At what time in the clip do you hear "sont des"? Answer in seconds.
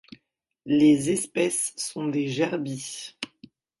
1.77-2.27